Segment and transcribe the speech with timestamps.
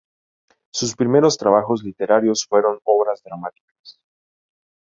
[0.73, 4.01] Sus primeros trabajos literarios fueron obras dramáticas.